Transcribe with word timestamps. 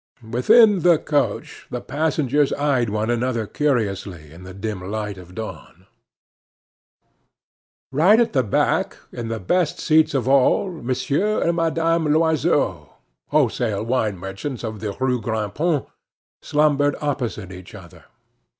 Within 0.27 0.79
the 0.79 0.97
coach 0.97 1.67
the 1.69 1.79
passengers 1.79 2.51
eyed 2.53 2.89
one 2.89 3.11
another 3.11 3.45
curiously 3.45 4.31
in 4.33 4.41
the 4.41 4.51
dim 4.51 4.81
light 4.89 5.19
of 5.19 5.35
dawn. 5.35 5.85
Right 7.91 8.19
at 8.19 8.33
the 8.33 8.41
back, 8.41 8.97
in 9.11 9.27
the 9.27 9.39
best 9.39 9.77
seats 9.79 10.15
of 10.15 10.27
all, 10.27 10.71
Monsieur 10.71 11.43
and 11.43 11.55
Madame 11.55 12.11
Loiseau, 12.11 12.93
wholesale 13.27 13.83
wine 13.83 14.17
merchants 14.17 14.63
of 14.63 14.79
the 14.79 14.93
Rue 14.99 15.21
Grand 15.21 15.53
Pont, 15.53 15.87
slumbered 16.41 16.95
opposite 16.99 17.51
each 17.51 17.75
other. 17.75 18.05